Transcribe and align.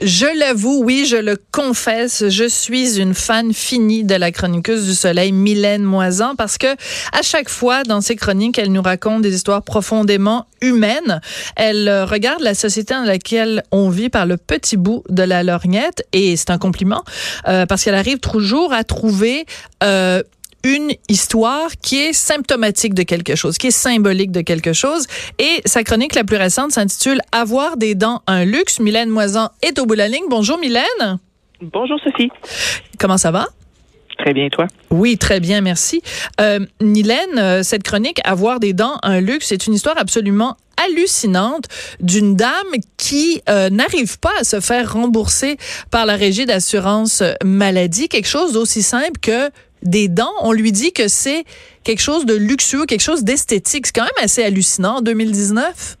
Je 0.00 0.26
l'avoue, 0.38 0.82
oui, 0.84 1.06
je 1.08 1.16
le 1.16 1.38
confesse, 1.50 2.28
je 2.28 2.46
suis 2.46 2.98
une 2.98 3.14
fan 3.14 3.54
finie 3.54 4.04
de 4.04 4.14
la 4.16 4.32
chroniqueuse 4.32 4.84
du 4.86 4.94
soleil, 4.94 5.32
Mylène 5.32 5.82
Moisan, 5.82 6.34
parce 6.36 6.58
que 6.58 6.66
à 7.12 7.22
chaque 7.22 7.48
fois 7.48 7.84
dans 7.84 8.00
ses 8.00 8.16
chroniques, 8.16 8.58
elle 8.58 8.72
nous 8.72 8.82
raconte 8.82 9.22
des 9.22 9.34
histoires 9.34 9.62
profondément 9.62 10.46
humaines. 10.60 11.20
Elle 11.56 11.88
euh, 11.88 12.04
regarde 12.04 12.42
la 12.42 12.54
société 12.54 12.92
dans 12.92 13.04
laquelle 13.04 13.62
on 13.70 13.88
vit 13.88 14.10
par 14.10 14.26
le 14.26 14.36
petit 14.36 14.76
bout 14.76 15.04
de 15.08 15.22
la 15.22 15.42
lorgnette, 15.42 16.04
et 16.12 16.36
c'est 16.36 16.50
un 16.50 16.58
compliment, 16.58 17.04
euh, 17.48 17.64
parce 17.64 17.84
qu'elle 17.84 17.94
arrive 17.94 18.18
toujours 18.18 18.72
à 18.72 18.84
trouver 18.84 19.46
euh, 19.82 20.22
une 20.64 20.92
histoire 21.08 21.70
qui 21.82 22.00
est 22.00 22.12
symptomatique 22.12 22.94
de 22.94 23.02
quelque 23.02 23.36
chose, 23.36 23.58
qui 23.58 23.68
est 23.68 23.70
symbolique 23.70 24.32
de 24.32 24.40
quelque 24.40 24.72
chose. 24.72 25.06
Et 25.38 25.60
sa 25.66 25.84
chronique 25.84 26.14
la 26.14 26.24
plus 26.24 26.36
récente 26.36 26.72
s'intitule 26.72 27.20
Avoir 27.30 27.76
des 27.76 27.94
dents, 27.94 28.22
un 28.26 28.44
luxe. 28.44 28.80
Mylène 28.80 29.10
Moisan 29.10 29.50
est 29.62 29.78
au 29.78 29.86
bout 29.86 29.94
de 29.94 29.98
la 29.98 30.08
ligne. 30.08 30.24
Bonjour 30.28 30.58
Mylène. 30.58 31.18
Bonjour 31.60 32.00
Sophie. 32.02 32.30
Comment 32.98 33.18
ça 33.18 33.30
va? 33.30 33.46
Très 34.18 34.32
bien, 34.32 34.48
toi? 34.48 34.66
Oui, 34.90 35.18
très 35.18 35.40
bien, 35.40 35.60
merci. 35.60 36.00
Euh, 36.40 36.60
Mylène, 36.80 37.38
euh, 37.38 37.62
cette 37.62 37.82
chronique 37.82 38.20
Avoir 38.24 38.60
des 38.60 38.72
dents, 38.72 38.96
un 39.02 39.20
luxe, 39.20 39.46
c'est 39.48 39.66
une 39.66 39.74
histoire 39.74 39.96
absolument 39.98 40.56
hallucinante 40.82 41.64
d'une 42.00 42.36
dame 42.36 42.52
qui 42.96 43.42
euh, 43.48 43.70
n'arrive 43.70 44.18
pas 44.18 44.32
à 44.40 44.44
se 44.44 44.60
faire 44.60 44.92
rembourser 44.92 45.56
par 45.90 46.06
la 46.06 46.16
régie 46.16 46.46
d'assurance 46.46 47.22
maladie, 47.44 48.08
quelque 48.08 48.28
chose 48.28 48.52
d'aussi 48.52 48.82
simple 48.82 49.18
que 49.20 49.50
des 49.84 50.08
dents, 50.08 50.32
on 50.40 50.52
lui 50.52 50.72
dit 50.72 50.92
que 50.92 51.08
c'est 51.08 51.44
quelque 51.84 52.00
chose 52.00 52.26
de 52.26 52.34
luxueux, 52.34 52.86
quelque 52.86 53.02
chose 53.02 53.24
d'esthétique. 53.24 53.86
C'est 53.86 53.94
quand 53.94 54.04
même 54.04 54.24
assez 54.24 54.42
hallucinant 54.42 54.96
en 54.96 55.00
2019. 55.00 55.98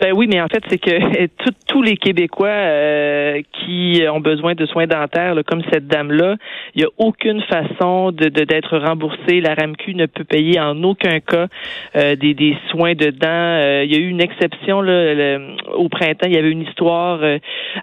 Ben 0.00 0.14
oui, 0.14 0.26
mais 0.32 0.40
en 0.40 0.48
fait, 0.48 0.64
c'est 0.70 0.78
que 0.78 1.26
tous 1.68 1.82
les 1.82 1.98
Québécois 1.98 2.48
euh, 2.48 3.42
qui 3.52 4.02
ont 4.10 4.20
besoin 4.20 4.54
de 4.54 4.64
soins 4.64 4.86
dentaires, 4.86 5.34
comme 5.46 5.62
cette 5.70 5.88
dame-là, 5.88 6.36
il 6.74 6.78
n'y 6.78 6.84
a 6.84 6.90
aucune 6.96 7.42
façon 7.42 8.10
de 8.10 8.28
d'être 8.28 8.78
remboursé. 8.78 9.42
La 9.42 9.54
RAMQ 9.54 9.94
ne 9.94 10.06
peut 10.06 10.24
payer 10.24 10.58
en 10.58 10.82
aucun 10.84 11.20
cas 11.20 11.48
euh, 11.96 12.16
des, 12.16 12.32
des 12.32 12.56
soins 12.70 12.94
de 12.94 13.10
dents. 13.10 13.28
Euh, 13.28 13.84
il 13.84 13.92
y 13.92 13.96
a 13.96 13.98
eu 13.98 14.08
une 14.08 14.22
exception 14.22 14.80
là, 14.80 15.38
au 15.74 15.90
printemps. 15.90 16.26
Il 16.26 16.34
y 16.34 16.38
avait 16.38 16.50
une 16.50 16.62
histoire 16.62 17.20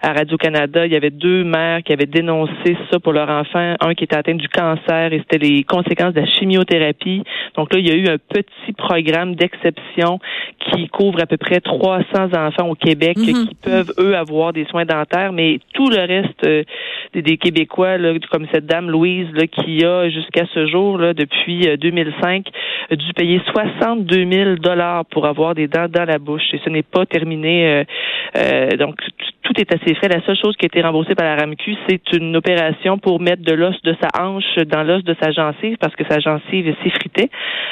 à 0.02 0.14
Radio-Canada. 0.14 0.88
Il 0.88 0.94
y 0.94 0.96
avait 0.96 1.12
deux 1.12 1.44
mères 1.44 1.84
qui 1.84 1.94
avaient 1.94 2.08
dénoncé 2.08 2.78
ça 2.92 3.00
pour 3.00 3.14
leur 3.14 3.30
enfant. 3.30 3.76
Un 3.80 3.94
qui 3.94 4.06
était 4.06 4.18
atteint 4.18 4.36
du 4.36 4.50
cancer 4.50 5.14
et 5.14 5.20
c'était 5.20 5.46
les 5.46 5.64
conséquences 5.64 6.16
de 6.16 6.22
la 6.22 6.28
chimiothérapie. 6.28 7.24
Donc 7.56 7.74
là, 7.74 7.80
il 7.80 7.88
y 7.88 7.92
a 7.92 7.96
eu 7.96 8.08
un 8.08 8.18
petit 8.18 8.74
programme 8.74 9.36
d'exception 9.36 10.20
qui 10.72 10.88
couvre 10.88 11.22
à 11.22 11.28
peu 11.28 11.38
près 11.38 11.62
300 12.14 12.36
enfants 12.36 12.70
au 12.70 12.76
Québec 12.76 13.18
mhm. 13.18 13.48
qui 13.48 13.56
peuvent, 13.56 13.94
eux, 14.00 14.16
avoir 14.16 14.54
des 14.54 14.66
soins 14.66 14.86
dentaires, 14.86 15.32
mais 15.34 15.60
tout 15.74 15.90
le 15.90 16.00
reste 16.00 16.46
euh, 16.46 16.64
des, 17.14 17.38
Québécois, 17.38 17.98
là, 17.98 18.14
comme 18.32 18.48
cette 18.52 18.66
dame 18.66 18.90
Louise, 18.90 19.28
là, 19.34 19.48
qui 19.48 19.84
a 19.86 20.10
jusqu'à 20.10 20.46
ce 20.54 20.68
jour, 20.68 20.98
là, 20.98 21.14
depuis 21.14 21.68
2005, 21.78 22.48
euh, 22.92 22.96
dû 22.96 23.14
payer 23.14 23.42
62 23.52 24.32
000 24.32 24.56
dollars 24.56 25.06
pour 25.06 25.26
avoir 25.26 25.56
des 25.56 25.68
dents 25.68 25.88
dans 25.90 26.06
la 26.06 26.20
bouche. 26.20 26.54
Et 26.54 26.60
ce 26.64 26.70
n'est 26.70 26.84
pas 26.84 27.06
terminé. 27.06 27.86
Euh, 28.38 28.70
donc, 28.78 28.96
tout 29.48 29.62
est 29.62 29.74
assez 29.74 29.96
frais. 29.96 30.10
La 30.10 30.22
seule 30.26 30.36
chose 30.36 30.56
qui 30.58 30.66
a 30.66 30.68
été 30.68 30.82
remboursée 30.82 31.16
par 31.16 31.26
la 31.26 31.36
RAMQ, 31.36 31.76
c'est 31.88 32.02
une 32.14 32.36
opération 32.36 32.98
pour 32.98 33.22
mettre 33.22 33.44
de 33.44 33.54
l'os 33.54 33.82
de 33.84 33.96
sa 34.02 34.22
hanche 34.22 34.58
dans 34.66 34.84
l'os 34.84 35.04
de 35.06 35.16
sa 35.22 35.32
gencive 35.32 35.78
parce 35.80 35.96
que 35.96 36.04
sa 36.10 36.20
gencive 36.20 36.76
s'effritait. 36.84 37.30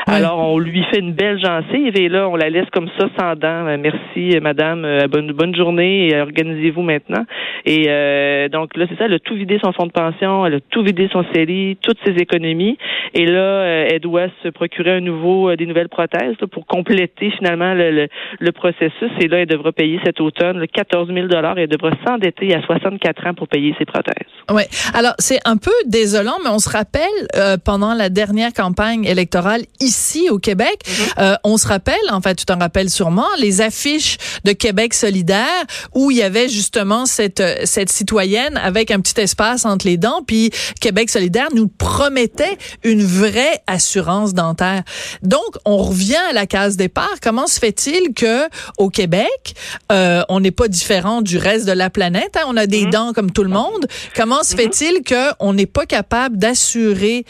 Alors, 0.07 0.39
on 0.39 0.57
lui 0.57 0.83
fait 0.83 0.99
une 0.99 1.11
belle 1.11 1.37
gencive 1.37 1.97
et 1.97 2.07
là, 2.07 2.29
on 2.29 2.35
la 2.35 2.49
laisse 2.49 2.69
comme 2.71 2.87
ça 2.97 3.09
sans 3.19 3.35
dents. 3.35 3.77
Merci, 3.77 4.39
madame. 4.41 4.85
Euh, 4.85 5.07
bonne, 5.07 5.31
bonne 5.33 5.55
journée 5.55 6.07
et 6.09 6.21
organisez-vous 6.21 6.81
maintenant. 6.81 7.25
Et 7.65 7.85
euh, 7.89 8.47
donc, 8.47 8.77
là, 8.77 8.85
c'est 8.87 8.97
ça. 8.97 9.05
Elle 9.05 9.13
a 9.13 9.19
tout 9.19 9.35
vidé 9.35 9.59
son 9.63 9.73
fonds 9.73 9.87
de 9.87 9.91
pension. 9.91 10.45
Elle 10.45 10.55
a 10.55 10.59
tout 10.69 10.83
vidé 10.83 11.09
son 11.11 11.25
CELI, 11.33 11.77
toutes 11.81 11.97
ses 12.05 12.13
économies. 12.13 12.77
Et 13.13 13.25
là, 13.25 13.39
euh, 13.39 13.87
elle 13.91 13.99
doit 13.99 14.27
se 14.43 14.49
procurer 14.49 14.91
un 14.91 15.01
nouveau, 15.01 15.55
des 15.55 15.65
nouvelles 15.65 15.89
prothèses 15.89 16.35
pour 16.52 16.65
compléter 16.67 17.31
finalement 17.31 17.73
le, 17.73 18.08
le, 18.39 18.52
processus. 18.52 19.11
Et 19.19 19.27
là, 19.27 19.39
elle 19.39 19.47
devra 19.47 19.71
payer 19.71 19.99
cet 20.05 20.21
automne 20.21 20.65
14 20.67 21.11
000 21.14 21.27
elle 21.65 21.77
devra 21.77 21.92
s'endetter 22.05 22.53
à 22.53 22.61
64 22.61 23.27
ans 23.27 23.33
pour 23.33 23.48
payer 23.48 23.73
ses 23.77 23.86
prothèses. 23.86 24.27
Oui. 24.52 24.64
Alors, 24.93 25.14
c'est 25.20 25.39
un 25.45 25.58
peu 25.58 25.71
désolant, 25.86 26.37
mais 26.43 26.49
on 26.49 26.59
se 26.59 26.70
rappelle, 26.70 27.03
euh, 27.36 27.58
pendant 27.58 27.93
la 27.93 28.09
dernière 28.09 28.53
campagne 28.53 29.05
électorale 29.05 29.61
ici 29.80 30.30
au 30.30 30.37
Québec, 30.37 30.80
mm-hmm. 30.86 31.14
euh, 31.20 31.36
on 31.43 31.58
se 31.58 31.67
rappelle, 31.67 31.95
en 32.11 32.21
fait, 32.21 32.36
tu 32.36 32.45
t'en 32.45 32.59
rappelles 32.59 32.89
sûrement, 32.89 33.27
les 33.39 33.61
affiches 33.61 34.17
de 34.43 34.52
Québec 34.52 34.93
solidaire 34.93 35.45
où 35.93 36.11
il 36.11 36.17
y 36.17 36.23
avait 36.23 36.49
justement 36.49 37.05
cette, 37.05 37.43
cette 37.65 37.89
citoyenne 37.89 38.58
avec 38.58 38.92
un 38.92 38.99
petit 38.99 39.20
espace 39.20 39.65
entre 39.65 39.87
les 39.87 39.97
dents, 39.97 40.21
puis 40.26 40.52
Québec 40.80 41.09
solidaire 41.09 41.47
nous 41.53 41.67
promettait 41.67 42.58
une 42.83 43.03
vraie 43.03 43.61
assurance 43.67 44.33
dentaire. 44.33 44.83
Donc, 45.23 45.58
on 45.65 45.77
revient 45.77 46.15
à 46.30 46.33
la 46.33 46.45
case 46.45 46.77
départ. 46.77 47.15
Comment 47.21 47.47
se 47.47 47.59
fait-il 47.59 48.14
que 48.14 48.47
au 48.77 48.89
Québec, 48.89 49.55
euh, 49.92 50.21
on 50.30 50.39
n'est 50.39 50.52
pas 50.52 50.67
différent 50.67 51.21
du 51.21 51.37
reste 51.37 51.55
de 51.64 51.71
la 51.71 51.89
planète. 51.89 52.36
Hein. 52.36 52.45
On 52.48 52.58
a 52.58 52.67
des 52.67 52.86
mhm. 52.86 52.89
dents 52.89 53.14
comme 53.14 53.32
tout 53.32 53.43
le 53.43 53.49
monde. 53.49 53.86
Comment 54.16 54.43
se 54.43 54.55
mhm. 54.55 54.61
fait-il 54.61 55.04
qu'on 55.04 55.54
n'est 55.54 55.66
pas 55.66 55.86
capable 55.86 56.38
d'assurer 56.38 57.23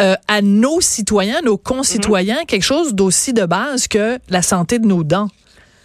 euh, 0.00 0.14
à 0.28 0.40
nos 0.40 0.80
citoyens, 0.80 1.40
nos 1.42 1.58
concitoyens, 1.58 2.40
mhm. 2.40 2.46
quelque 2.46 2.64
chose 2.64 2.94
d'aussi 2.94 3.34
de 3.34 3.44
base 3.44 3.88
que 3.88 4.18
la 4.30 4.40
santé 4.40 4.78
de 4.78 4.86
nos 4.86 5.04
dents? 5.04 5.28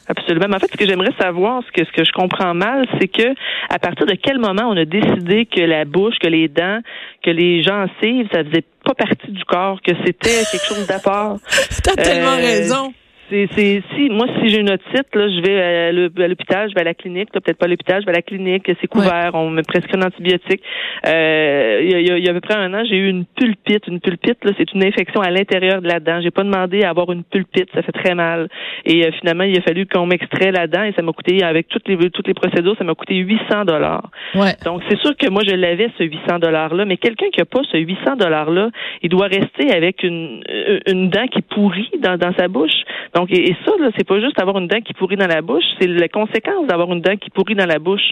Absolument. 0.07 0.47
Mais 0.49 0.55
en 0.55 0.59
fait, 0.59 0.71
ce 0.71 0.77
que 0.77 0.85
j'aimerais 0.85 1.13
savoir, 1.19 1.63
ce 1.65 1.71
que, 1.71 1.85
ce 1.85 1.91
que 1.91 2.03
je 2.03 2.11
comprends 2.11 2.53
mal, 2.53 2.85
c'est 2.99 3.07
que 3.07 3.33
à 3.69 3.79
partir 3.79 4.05
de 4.05 4.15
quel 4.15 4.39
moment 4.39 4.63
on 4.67 4.75
a 4.75 4.85
décidé 4.85 5.45
que 5.45 5.61
la 5.61 5.85
bouche, 5.85 6.15
que 6.21 6.27
les 6.27 6.47
dents, 6.47 6.79
que 7.23 7.29
les 7.29 7.63
gencives, 7.63 8.27
ça 8.33 8.43
faisait 8.43 8.65
pas 8.83 8.93
partie 8.93 9.31
du 9.31 9.43
corps, 9.45 9.79
que 9.81 9.93
c'était 10.05 10.43
quelque 10.51 10.65
chose 10.65 10.87
d'à 10.87 10.99
T'as 11.83 11.95
tellement 11.95 12.31
euh, 12.31 12.35
raison 12.35 12.93
c'est 13.31 13.83
si 13.95 14.09
moi 14.09 14.27
si 14.39 14.49
j'ai 14.49 14.59
une 14.59 14.69
otite 14.69 15.15
là, 15.15 15.29
je 15.29 15.41
vais 15.41 15.61
à 15.61 16.27
l'hôpital, 16.27 16.69
je 16.69 16.75
vais 16.75 16.81
à 16.81 16.85
la 16.85 16.93
clinique, 16.93 17.31
peut-être 17.31 17.57
pas 17.57 17.65
à 17.65 17.69
l'hôpital, 17.69 18.01
je 18.01 18.05
vais 18.05 18.11
à 18.11 18.15
la 18.15 18.21
clinique, 18.21 18.69
c'est 18.81 18.87
couvert, 18.87 19.31
on 19.33 19.49
me 19.49 19.61
prescrit 19.61 19.97
un 19.97 20.05
antibiotique. 20.05 20.61
Euh, 21.07 21.79
il, 21.83 21.89
y 21.89 22.11
a, 22.11 22.17
il 22.17 22.25
y 22.25 22.27
a 22.27 22.31
à 22.31 22.33
peu 22.33 22.41
près 22.41 22.55
un 22.55 22.73
an, 22.73 22.83
j'ai 22.87 22.97
eu 22.97 23.09
une 23.09 23.25
pulpite. 23.25 23.87
Une 23.87 23.99
pulpite 23.99 24.43
là, 24.43 24.51
c'est 24.57 24.71
une 24.73 24.83
infection 24.83 25.21
à 25.21 25.29
l'intérieur 25.29 25.81
de 25.81 25.87
la 25.87 25.99
dent. 25.99 26.19
J'ai 26.21 26.31
pas 26.31 26.43
demandé 26.43 26.83
à 26.83 26.89
avoir 26.89 27.11
une 27.11 27.23
pulpite, 27.23 27.69
ça 27.73 27.81
fait 27.81 27.91
très 27.91 28.15
mal. 28.15 28.49
Et 28.85 29.05
euh, 29.05 29.11
finalement, 29.19 29.43
il 29.43 29.57
a 29.57 29.61
fallu 29.61 29.85
qu'on 29.85 30.05
m'extrait 30.05 30.51
la 30.51 30.67
dent 30.67 30.83
et 30.83 30.93
ça 30.93 31.01
m'a 31.01 31.13
coûté 31.13 31.43
avec 31.43 31.67
toutes 31.69 31.87
les 31.87 31.97
toutes 32.09 32.27
les 32.27 32.33
procédures, 32.33 32.75
ça 32.77 32.83
m'a 32.83 32.95
coûté 32.95 33.15
800 33.15 33.65
dollars. 33.65 34.09
Ouais. 34.35 34.53
Donc 34.65 34.81
c'est 34.89 34.99
sûr 34.99 35.15
que 35.15 35.29
moi 35.29 35.43
je 35.47 35.55
l'avais 35.55 35.89
ce 35.97 36.03
800 36.03 36.39
dollars 36.39 36.73
là, 36.75 36.85
mais 36.85 36.97
quelqu'un 36.97 37.29
qui 37.31 37.39
a 37.39 37.45
pas 37.45 37.61
ce 37.71 37.77
800 37.77 38.17
dollars 38.17 38.51
là, 38.51 38.69
il 39.01 39.09
doit 39.09 39.27
rester 39.27 39.73
avec 39.73 40.03
une 40.03 40.43
une 40.87 41.09
dent 41.09 41.27
qui 41.27 41.41
pourrit 41.41 41.91
dans 41.99 42.17
dans 42.17 42.33
sa 42.33 42.47
bouche. 42.47 42.81
Donc, 43.15 43.20
et, 43.29 43.55
ça, 43.65 43.71
là, 43.79 43.89
c'est 43.97 44.07
pas 44.07 44.19
juste 44.19 44.39
avoir 44.39 44.57
une 44.57 44.67
dent 44.67 44.81
qui 44.81 44.93
pourrit 44.93 45.15
dans 45.15 45.27
la 45.27 45.41
bouche, 45.41 45.63
c'est 45.79 45.87
la 45.87 46.07
conséquence 46.07 46.67
d'avoir 46.67 46.91
une 46.91 47.01
dent 47.01 47.15
qui 47.17 47.29
pourrit 47.29 47.55
dans 47.55 47.65
la 47.65 47.79
bouche, 47.79 48.11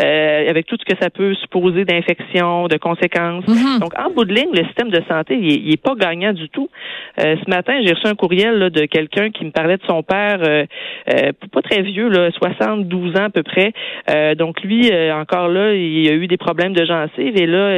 euh, 0.00 0.48
avec 0.48 0.66
tout 0.66 0.76
ce 0.78 0.84
que 0.84 0.98
ça 1.00 1.10
peut 1.10 1.34
supposer 1.34 1.84
d'infection, 1.84 2.68
de 2.68 2.76
conséquences. 2.76 3.44
Mm-hmm. 3.44 3.80
Donc, 3.80 3.92
en 3.98 4.10
bout 4.10 4.24
de 4.24 4.34
ligne, 4.34 4.50
le 4.52 4.64
système 4.66 4.90
de 4.90 5.02
santé, 5.08 5.36
il, 5.40 5.72
est, 5.72 5.82
pas 5.82 5.94
gagnant 5.94 6.32
du 6.32 6.48
tout. 6.48 6.68
Euh, 7.20 7.36
ce 7.44 7.50
matin, 7.50 7.80
j'ai 7.84 7.92
reçu 7.92 8.06
un 8.06 8.14
courriel 8.14 8.58
là, 8.58 8.70
de 8.70 8.84
quelqu'un 8.86 9.30
qui 9.30 9.44
me 9.44 9.50
parlait 9.50 9.76
de 9.76 9.82
son 9.88 10.02
père, 10.02 10.40
euh, 10.42 10.64
pas 11.52 11.62
très 11.62 11.82
vieux, 11.82 12.08
là, 12.08 12.30
72 12.32 13.16
ans 13.16 13.24
à 13.24 13.30
peu 13.30 13.42
près. 13.42 13.72
Donc, 14.36 14.60
lui, 14.62 14.90
encore 15.12 15.48
là, 15.48 15.74
il 15.74 16.08
a 16.08 16.12
eu 16.12 16.26
des 16.26 16.36
problèmes 16.36 16.72
de 16.72 16.84
gencives 16.84 17.36
et 17.36 17.46
là, 17.46 17.70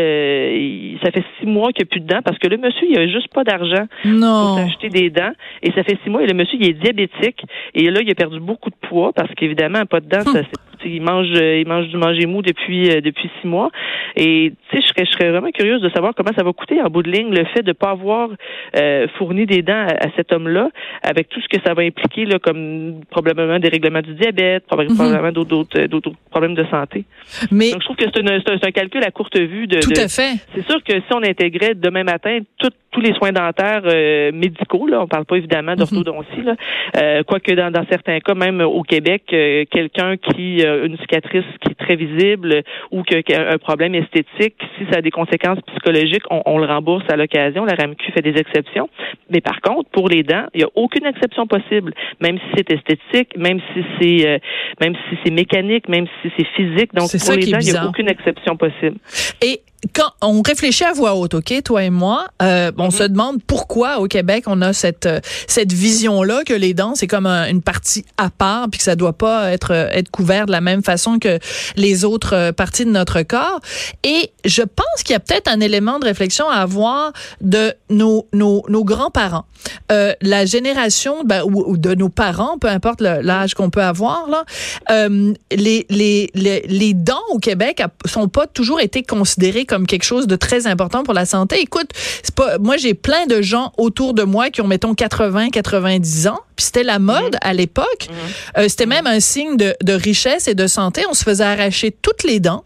ça 1.02 1.10
fait 1.10 1.24
six 1.38 1.46
mois 1.46 1.72
qu'il 1.72 1.84
n'y 1.84 1.88
a 1.88 1.90
plus 1.90 2.00
de 2.00 2.06
dents 2.06 2.22
parce 2.24 2.38
que 2.38 2.48
le 2.48 2.56
monsieur, 2.56 2.86
il 2.88 2.98
a 2.98 3.06
juste 3.06 3.32
pas 3.32 3.44
d'argent 3.44 3.86
pour 4.02 4.58
s'acheter 4.58 4.88
des 4.88 5.10
dents. 5.10 5.32
Et 5.62 5.70
ça 5.72 5.82
fait 5.82 5.98
six 6.02 6.10
mois 6.10 6.22
et 6.22 6.26
le 6.26 6.34
monsieur, 6.34 6.58
il 6.60 6.68
est 6.68 6.71
diabétique. 6.74 7.44
Et 7.74 7.90
là, 7.90 8.00
il 8.02 8.10
a 8.10 8.14
perdu 8.14 8.40
beaucoup 8.40 8.70
de 8.70 8.88
poids 8.88 9.12
parce 9.12 9.32
qu'évidemment, 9.34 9.84
pas 9.86 10.00
de 10.00 10.08
dents, 10.08 10.24
ça, 10.24 10.42
il 10.84 11.02
mange, 11.02 11.28
il 11.28 11.66
mange 11.66 11.88
du 11.88 11.96
manger 11.96 12.26
mou 12.26 12.42
depuis 12.42 12.90
euh, 12.90 13.00
depuis 13.00 13.30
six 13.40 13.46
mois. 13.46 13.70
Et 14.16 14.52
tu 14.70 14.76
sais, 14.76 14.82
je 14.82 14.88
serais, 14.88 15.06
je 15.06 15.10
serais 15.12 15.30
vraiment 15.30 15.50
curieuse 15.50 15.80
de 15.80 15.88
savoir 15.90 16.14
comment 16.14 16.32
ça 16.36 16.42
va 16.42 16.52
coûter 16.52 16.80
en 16.80 16.88
bout 16.88 17.02
de 17.02 17.10
ligne 17.10 17.34
le 17.34 17.44
fait 17.46 17.62
de 17.62 17.72
pas 17.72 17.90
avoir 17.90 18.28
euh, 18.76 19.06
fourni 19.18 19.46
des 19.46 19.62
dents 19.62 19.86
à, 19.86 20.10
cet 20.16 20.32
homme-là, 20.32 20.70
avec 21.02 21.28
tout 21.28 21.40
ce 21.40 21.48
que 21.48 21.62
ça 21.64 21.74
va 21.74 21.82
impliquer 21.82 22.24
là, 22.24 22.38
comme 22.38 23.00
probablement 23.10 23.58
des 23.58 23.68
règlements 23.68 24.02
du 24.02 24.14
diabète, 24.14 24.64
mhm. 24.70 24.94
probablement 24.96 25.32
d'autres 25.32 25.86
d'autres 25.86 26.12
problèmes 26.30 26.54
de 26.54 26.64
santé. 26.70 27.04
Mais 27.50 27.70
Donc 27.70 27.82
je 27.82 27.84
trouve 27.86 27.96
que 27.96 28.04
c'est 28.12 28.20
un, 28.20 28.66
un, 28.66 28.70
calcul 28.70 29.02
à 29.04 29.10
courte 29.10 29.38
vue. 29.38 29.66
De, 29.66 29.80
tout 29.80 29.92
à 29.96 30.08
fait. 30.08 30.38
C'est 30.54 30.66
sûr 30.68 30.82
que 30.82 30.94
si 30.94 31.14
on 31.14 31.22
intégrait 31.22 31.74
demain 31.74 32.04
matin 32.04 32.38
tous 32.58 33.00
les 33.00 33.14
soins 33.14 33.32
dentaires 33.32 33.82
euh, 33.86 34.32
médicaux, 34.32 34.86
là, 34.86 35.00
on 35.00 35.06
parle 35.06 35.24
pas 35.24 35.36
évidemment 35.36 35.72
mhm. 35.72 35.78
d'orthodontie, 35.78 36.42
là, 36.42 37.22
quoique 37.24 37.52
dans, 37.52 37.70
dans 37.70 37.86
certains 37.88 38.20
cas, 38.20 38.34
même 38.34 38.60
au 38.60 38.82
Québec, 38.82 39.24
quelqu'un 39.26 40.16
qui 40.16 40.62
une 40.84 40.96
cicatrice 40.98 41.44
qui 41.60 41.72
est 41.72 41.74
très 41.74 41.96
visible 41.96 42.62
ou 42.90 43.02
qu'il 43.02 43.22
y 43.28 43.34
a 43.34 43.52
un 43.52 43.58
problème 43.58 43.94
esthétique, 43.94 44.56
si 44.78 44.84
ça 44.90 44.98
a 44.98 45.02
des 45.02 45.10
conséquences 45.10 45.58
psychologiques, 45.66 46.24
on, 46.30 46.58
le 46.58 46.66
rembourse 46.66 47.04
à 47.08 47.16
l'occasion. 47.16 47.64
La 47.64 47.74
RAMQ 47.74 48.12
fait 48.12 48.22
des 48.22 48.38
exceptions. 48.38 48.88
Mais 49.30 49.40
par 49.40 49.60
contre, 49.60 49.90
pour 49.90 50.08
les 50.08 50.22
dents, 50.22 50.46
il 50.54 50.58
n'y 50.58 50.64
a 50.64 50.70
aucune 50.74 51.06
exception 51.06 51.46
possible, 51.46 51.94
même 52.20 52.38
si 52.38 52.44
c'est 52.56 52.70
esthétique, 52.70 53.36
même 53.36 53.60
si 53.72 53.84
c'est 54.00 54.28
euh, 54.28 54.38
même 54.80 54.94
si 55.08 55.18
c'est 55.24 55.32
mécanique, 55.32 55.88
même 55.88 56.06
si 56.20 56.30
c'est 56.36 56.46
physique. 56.56 56.94
Donc 56.94 57.10
pour 57.10 57.34
les 57.34 57.46
dents, 57.46 57.58
il 57.60 57.72
n'y 57.72 57.76
a 57.76 57.86
aucune 57.86 58.08
exception 58.08 58.56
possible. 58.56 58.96
Et 59.42 59.60
quand 59.94 60.10
on 60.20 60.42
réfléchit 60.42 60.84
à 60.84 60.92
voix 60.92 61.14
haute, 61.14 61.34
ok, 61.34 61.62
toi 61.64 61.82
et 61.82 61.90
moi, 61.90 62.26
euh, 62.40 62.70
on 62.78 62.88
mm-hmm. 62.88 62.96
se 62.96 63.02
demande 63.04 63.42
pourquoi 63.46 63.98
au 63.98 64.06
Québec 64.06 64.44
on 64.46 64.62
a 64.62 64.72
cette 64.72 65.06
euh, 65.06 65.20
cette 65.46 65.72
vision 65.72 66.22
là 66.22 66.42
que 66.44 66.54
les 66.54 66.74
dents 66.74 66.94
c'est 66.94 67.06
comme 67.06 67.26
une 67.26 67.62
partie 67.62 68.04
à 68.16 68.30
part 68.30 68.68
puis 68.70 68.78
que 68.78 68.84
ça 68.84 68.96
doit 68.96 69.12
pas 69.12 69.50
être 69.52 69.72
être 69.72 70.10
couvert 70.10 70.46
de 70.46 70.52
la 70.52 70.60
même 70.60 70.82
façon 70.82 71.18
que 71.18 71.38
les 71.76 72.04
autres 72.04 72.34
euh, 72.34 72.52
parties 72.52 72.84
de 72.84 72.90
notre 72.90 73.22
corps. 73.22 73.60
Et 74.04 74.32
je 74.44 74.62
pense 74.62 75.02
qu'il 75.04 75.12
y 75.12 75.16
a 75.16 75.20
peut-être 75.20 75.48
un 75.48 75.60
élément 75.60 75.98
de 75.98 76.04
réflexion 76.04 76.48
à 76.48 76.56
avoir 76.56 77.12
de 77.40 77.74
nos 77.90 78.28
nos, 78.32 78.62
nos 78.68 78.84
grands-parents, 78.84 79.44
euh, 79.90 80.12
la 80.20 80.44
génération 80.46 81.24
ben, 81.24 81.42
ou, 81.44 81.76
de 81.76 81.94
nos 81.94 82.08
parents, 82.08 82.58
peu 82.58 82.68
importe 82.68 83.00
l'âge 83.00 83.54
qu'on 83.54 83.70
peut 83.70 83.82
avoir 83.82 84.28
là, 84.28 84.44
euh, 84.90 85.32
les, 85.50 85.86
les 85.90 86.30
les 86.34 86.60
les 86.66 86.94
dents 86.94 87.22
au 87.30 87.38
Québec 87.38 87.82
sont 88.06 88.28
pas 88.28 88.46
toujours 88.46 88.80
été 88.80 89.02
considérées 89.02 89.64
comme 89.72 89.86
quelque 89.86 90.04
chose 90.04 90.26
de 90.26 90.36
très 90.36 90.66
important 90.66 91.02
pour 91.02 91.14
la 91.14 91.24
santé. 91.24 91.58
Écoute, 91.58 91.92
c'est 92.22 92.34
pas, 92.34 92.58
moi 92.58 92.76
j'ai 92.76 92.92
plein 92.92 93.24
de 93.24 93.40
gens 93.40 93.72
autour 93.78 94.12
de 94.12 94.22
moi 94.22 94.50
qui 94.50 94.60
ont 94.60 94.66
mettons 94.66 94.92
80, 94.92 95.48
90 95.48 96.26
ans, 96.26 96.40
puis 96.56 96.66
c'était 96.66 96.82
la 96.82 96.98
mode 96.98 97.32
mhm. 97.32 97.38
à 97.40 97.54
l'époque. 97.54 98.08
Mhm. 98.10 98.16
Euh, 98.58 98.68
c'était 98.68 98.84
même 98.84 99.06
un 99.06 99.18
signe 99.18 99.56
de, 99.56 99.74
de 99.82 99.94
richesse 99.94 100.46
et 100.46 100.54
de 100.54 100.66
santé. 100.66 101.04
On 101.08 101.14
se 101.14 101.24
faisait 101.24 101.44
arracher 101.44 101.90
toutes 101.90 102.22
les 102.22 102.38
dents. 102.38 102.64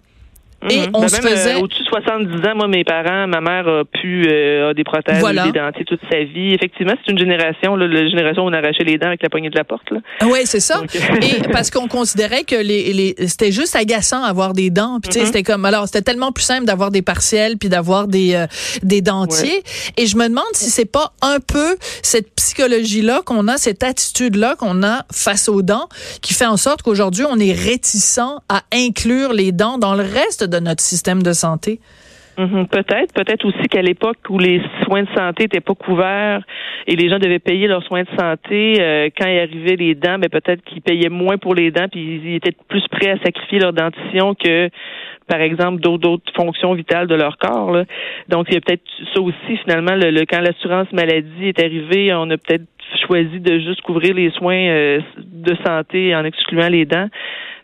Et 0.69 0.81
mhm. 0.81 0.91
on 0.95 1.01
ben 1.03 1.09
se 1.09 1.23
même, 1.23 1.33
faisait. 1.33 1.55
Euh, 1.55 1.61
au-dessus 1.61 1.83
de 1.83 1.89
70 1.89 2.49
ans, 2.49 2.55
moi, 2.57 2.67
mes 2.67 2.83
parents, 2.83 3.27
ma 3.27 3.41
mère 3.41 3.69
a 3.69 3.85
pu 3.85 4.27
euh, 4.27 4.71
a 4.71 4.75
des 4.75 4.85
prothèses, 4.85 5.23
des 5.23 5.53
dentiers 5.53 5.85
toute 5.85 6.01
sa 6.11 6.25
vie. 6.25 6.55
Effectivement, 6.55 6.95
c'est 7.05 7.13
une 7.13 7.19
génération, 7.19 7.77
là, 7.77 7.87
la 7.87 8.09
génération 8.09 8.45
où 8.45 8.49
on 8.49 8.53
arrachait 8.53 8.85
les 8.85 8.99
dents 8.99 9.09
avec 9.09 9.23
la 9.23 9.29
poignée 9.29 9.51
de 9.51 9.57
la 9.57 9.65
porte. 9.65 9.91
Là. 9.91 9.99
Oui, 10.23 10.41
c'est 10.45 10.61
ça. 10.61 10.83
Et 11.23 11.43
parce 11.53 11.71
qu'on 11.71 11.89
considérait 11.89 12.45
que 12.45 12.57
les, 12.57 12.93
les 12.93 13.15
c'était 13.27 13.53
juste 13.53 13.77
agaçant 13.77 14.23
avoir 14.23 14.55
des 14.55 14.71
dents. 14.71 14.99
Puis, 15.01 15.21
mhm. 15.21 15.27
c'était 15.27 15.43
comme 15.43 15.65
alors 15.65 15.87
c'était 15.87 16.03
tellement 16.03 16.33
plus 16.33 16.45
simple 16.45 16.65
d'avoir 16.65 16.91
des 16.91 17.03
partiels 17.03 17.59
puis 17.59 17.69
d'avoir 17.69 18.09
des 18.09 18.35
euh, 18.35 18.47
des 18.83 19.03
dentiers. 19.03 19.63
Et 19.97 20.07
je 20.07 20.17
me 20.17 20.29
demande 20.29 20.45
si 20.55 20.71
c'est 20.71 20.91
pas 20.91 21.13
un 21.23 21.39
peu 21.39 21.77
cette 22.03 22.35
psychologie 22.35 23.03
là 23.03 23.21
qu'on 23.25 23.47
a, 23.49 23.59
cette 23.59 23.83
attitude 23.83 24.37
là 24.37 24.57
qu'on 24.57 24.83
a 24.83 25.05
face 25.13 25.49
aux 25.49 25.63
dents, 25.63 25.89
qui 26.23 26.35
fait 26.35 26.47
en 26.47 26.57
sorte 26.57 26.83
qu'aujourd'hui 26.83 27.25
on 27.29 27.39
est 27.39 27.53
réticent 27.53 28.17
à 28.49 28.63
inclure 28.73 29.33
les 29.33 29.53
dents 29.53 29.79
dans 29.79 29.95
le 29.95 30.03
reste 30.03 30.46
de 30.49 30.59
notre 30.59 30.81
système 30.81 31.23
de 31.23 31.33
santé? 31.33 31.81
Mhm, 32.39 32.67
peut-être, 32.69 33.15
peut-être 33.15 33.47
aussi 33.47 33.67
qu'à 33.69 33.81
l'époque 33.81 34.19
où 34.29 34.39
les 34.39 34.61
soins 34.85 35.05
de 35.05 35.09
santé 35.17 35.45
n'étaient 35.45 35.61
pas 35.61 35.75
couverts 35.75 36.43
et 36.87 36.95
les 36.95 37.09
gens 37.09 37.19
devaient 37.19 37.39
payer 37.39 37.67
leurs 37.67 37.83
soins 37.85 38.03
de 38.03 38.09
santé, 38.19 38.77
euh, 38.79 39.09
quand 39.17 39.27
il 39.27 39.39
arrivait 39.39 39.77
les 39.77 39.95
dents, 39.95 40.19
mais 40.19 40.29
peut-être 40.29 40.63
qu'ils 40.65 40.83
payaient 40.83 41.09
moins 41.09 41.39
pour 41.39 41.55
les 41.55 41.71
dents, 41.71 41.89
puis 41.91 42.21
ils 42.23 42.35
étaient 42.35 42.55
plus 42.69 42.87
prêts 42.89 43.11
à 43.11 43.19
sacrifier 43.25 43.59
leur 43.59 43.73
dentition 43.73 44.35
que, 44.35 44.69
par 45.27 45.41
exemple, 45.41 45.81
d'autres 45.81 46.31
fonctions 46.35 46.75
vitales 46.75 47.07
de 47.07 47.15
leur 47.15 47.39
corps. 47.39 47.85
Donc, 48.29 48.47
il 48.51 48.55
y 48.55 48.59
a 48.59 48.61
peut-être 48.61 48.85
ça 49.15 49.21
aussi 49.23 49.57
finalement. 49.65 49.95
Le, 49.95 50.25
quand 50.27 50.41
l'assurance 50.41 50.93
maladie 50.93 51.49
est 51.49 51.59
arrivée, 51.59 52.13
on 52.13 52.29
a 52.31 52.37
peut-être 52.37 52.67
choisi 53.07 53.41
de 53.41 53.59
juste 53.61 53.81
couvrir 53.81 54.15
les 54.15 54.31
soins 54.31 54.69
euh, 54.69 55.01
de 55.17 55.57
santé 55.65 56.15
en 56.15 56.25
excluant 56.25 56.69
les 56.69 56.85
dents. 56.85 57.09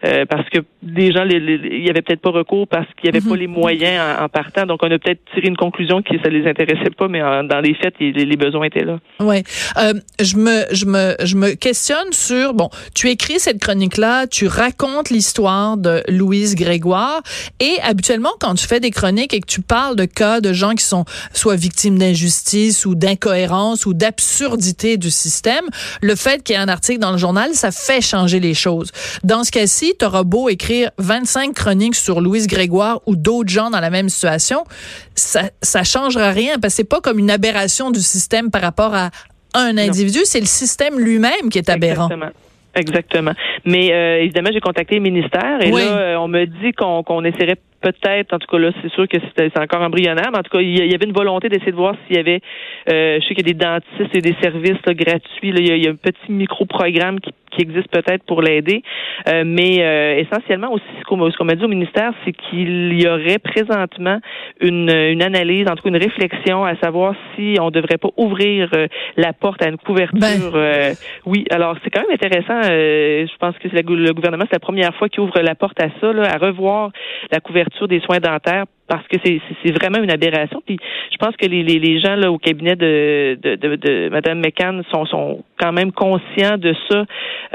Euh, 0.04 0.24
parce 0.26 0.48
que 0.50 0.58
des 0.82 1.12
gens, 1.12 1.24
il 1.24 1.84
y 1.84 1.88
avait 1.88 2.02
peut-être 2.02 2.20
pas 2.20 2.30
recours 2.30 2.66
parce 2.66 2.88
qu'il 2.96 3.06
y 3.06 3.08
avait 3.08 3.20
pas 3.20 3.34
mhm. 3.34 3.40
les 3.40 3.46
moyens 3.46 4.02
en, 4.20 4.28
partant. 4.28 4.66
Donc, 4.66 4.80
on 4.82 4.90
a 4.90 4.98
peut-être 4.98 5.20
tiré 5.32 5.46
une 5.46 5.56
conclusion 5.56 6.02
que 6.02 6.20
ça 6.22 6.28
les 6.28 6.48
intéressait 6.48 6.90
pas, 6.90 7.06
mais 7.06 7.20
dans 7.20 7.60
les 7.62 7.74
faits, 7.74 7.94
les, 8.00 8.12
les, 8.12 8.36
besoins 8.36 8.66
étaient 8.66 8.84
là. 8.84 8.98
Ouais, 9.20 9.44
euh, 9.78 9.94
je 10.20 10.36
me, 10.36 10.64
je 10.72 10.86
me, 10.86 11.14
je 11.22 11.36
me 11.36 11.54
questionne 11.54 12.12
sur 12.12 12.54
bon, 12.54 12.68
tu 12.94 13.10
écris 13.10 13.38
cette 13.38 13.60
chronique-là, 13.60 14.26
tu 14.26 14.48
racontes 14.48 15.10
l'histoire 15.10 15.76
de 15.76 16.02
Louise 16.08 16.56
Grégoire, 16.56 17.22
et 17.60 17.76
habituellement, 17.82 18.32
quand 18.40 18.54
tu 18.54 18.66
fais 18.66 18.80
des 18.80 18.90
chroniques 18.90 19.34
et 19.34 19.40
que 19.40 19.46
tu 19.46 19.60
parles 19.60 19.94
de 19.94 20.04
cas 20.04 20.40
de 20.40 20.52
gens 20.52 20.74
qui 20.74 20.84
sont 20.84 21.04
soit 21.32 21.56
victimes 21.56 21.98
d'injustice 21.98 22.86
ou 22.86 22.96
d'incohérence 22.96 23.86
ou 23.86 23.94
d'absurdité 23.94 24.96
du 24.96 25.10
système, 25.10 25.64
le 26.00 26.16
fait 26.16 26.42
qu'il 26.42 26.56
y 26.56 26.58
ait 26.58 26.62
un 26.62 26.68
article 26.68 26.98
dans 26.98 27.12
le 27.12 27.18
journal, 27.18 27.50
ça 27.52 27.70
fait 27.70 28.00
changer 28.00 28.40
les 28.40 28.54
choses. 28.54 28.90
Dans 29.22 29.44
ce 29.44 29.52
cas-ci, 29.52 29.91
auras 30.02 30.24
beau 30.24 30.48
écrire 30.48 30.90
25 30.98 31.54
chroniques 31.54 31.94
sur 31.94 32.20
Louise 32.20 32.46
Grégoire 32.46 33.00
ou 33.06 33.16
d'autres 33.16 33.50
gens 33.50 33.70
dans 33.70 33.80
la 33.80 33.90
même 33.90 34.08
situation, 34.08 34.64
ça 35.14 35.42
ça 35.62 35.84
changera 35.84 36.30
rien 36.30 36.54
parce 36.60 36.74
que 36.74 36.76
c'est 36.76 36.88
pas 36.88 37.00
comme 37.00 37.18
une 37.18 37.30
aberration 37.30 37.90
du 37.90 38.00
système 38.00 38.50
par 38.50 38.62
rapport 38.62 38.94
à 38.94 39.10
un 39.54 39.76
individu, 39.76 40.20
c'est 40.24 40.40
le 40.40 40.46
système 40.46 40.98
lui-même 40.98 41.50
qui 41.50 41.58
est 41.58 41.68
aberrant. 41.68 42.06
Exactement. 42.06 42.32
Exactement. 42.74 43.32
Mais 43.66 43.92
euh, 43.92 44.22
évidemment, 44.22 44.48
j'ai 44.52 44.60
contacté 44.60 44.94
le 44.94 45.02
ministère 45.02 45.60
et 45.60 45.70
là, 45.70 45.78
euh, 45.78 46.16
on 46.16 46.28
me 46.28 46.46
dit 46.46 46.72
qu'on 46.72 47.02
qu'on 47.02 47.22
essaierait 47.24 47.58
peut-être, 47.82 48.32
en 48.32 48.38
tout 48.38 48.46
cas 48.46 48.58
là, 48.58 48.70
c'est 48.80 48.90
sûr 48.92 49.06
que 49.08 49.18
c'est 49.36 49.58
encore 49.58 49.82
embryonnaire, 49.82 50.30
mais 50.32 50.38
en 50.38 50.42
tout 50.42 50.56
cas, 50.56 50.60
il 50.60 50.90
y 50.90 50.94
avait 50.94 51.04
une 51.04 51.12
volonté 51.12 51.48
d'essayer 51.48 51.72
de 51.72 51.76
voir 51.76 51.94
s'il 52.06 52.16
y 52.16 52.20
avait, 52.20 52.40
euh, 52.90 53.18
je 53.20 53.26
sais 53.26 53.34
qu'il 53.34 53.46
y 53.46 53.50
a 53.50 53.52
des 53.52 53.58
dentistes 53.58 54.14
et 54.14 54.20
des 54.20 54.36
services 54.40 54.82
gratuits, 54.86 55.52
là, 55.52 55.60
il, 55.60 55.82
y 55.82 55.86
a, 55.86 55.90
un 55.90 55.96
petit 55.96 56.30
micro-programme 56.30 57.20
qui, 57.20 57.32
qui 57.50 57.62
existe 57.62 57.88
peut-être 57.88 58.24
pour 58.24 58.40
l'aider, 58.40 58.82
euh, 59.28 59.42
mais 59.44 59.82
euh, 59.82 60.16
essentiellement 60.18 60.72
aussi, 60.72 60.84
ce 61.00 61.04
qu'on 61.04 61.44
m'a 61.44 61.54
dit 61.54 61.64
au 61.64 61.68
ministère, 61.68 62.12
c'est 62.24 62.32
qu'il 62.32 63.00
y 63.00 63.06
aurait 63.06 63.38
présentement 63.38 64.20
une, 64.60 64.90
une 64.90 65.22
analyse, 65.22 65.66
en 65.68 65.74
tout 65.74 65.82
cas 65.82 65.90
une 65.90 66.02
réflexion 66.02 66.64
à 66.64 66.76
savoir 66.76 67.14
si 67.36 67.56
on 67.60 67.70
devrait 67.70 67.98
pas 67.98 68.08
ouvrir 68.16 68.70
la 69.16 69.32
porte 69.32 69.62
à 69.62 69.68
une 69.68 69.76
couverture. 69.76 70.18
Ben. 70.52 70.94
oui, 71.26 71.44
alors 71.50 71.76
c'est 71.82 71.90
quand 71.90 72.02
même 72.02 72.12
intéressant. 72.12 72.62
je 72.62 73.36
pense 73.38 73.56
que 73.58 73.68
le 73.68 74.12
gouvernement, 74.12 74.44
c'est 74.46 74.56
la 74.56 74.60
première 74.60 74.94
fois 74.94 75.08
qu'il 75.08 75.20
ouvre 75.20 75.40
la 75.40 75.54
porte 75.54 75.80
à 75.80 75.88
ça, 76.00 76.12
là, 76.12 76.22
à 76.32 76.38
revoir 76.38 76.90
la 77.30 77.40
couverture 77.40 77.71
des 77.86 78.00
soins 78.00 78.18
dentaires 78.18 78.64
parce 78.88 79.06
que 79.08 79.16
c'est 79.24 79.72
vraiment 79.72 80.02
une 80.02 80.10
aberration. 80.10 80.62
Puis 80.66 80.76
je 81.10 81.16
pense 81.16 81.34
que 81.36 81.46
les, 81.46 81.62
les, 81.62 82.00
gens 82.00 82.14
là 82.14 82.30
au 82.30 82.38
cabinet 82.38 82.76
de, 82.76 83.38
de, 83.40 83.56
de, 83.56 83.76
de 83.76 84.08
Mme 84.10 84.40
McCann 84.40 84.82
sont, 84.90 85.06
sont 85.06 85.44
quand 85.58 85.72
même 85.72 85.92
conscients 85.92 86.58
de 86.58 86.74
ça. 86.90 87.04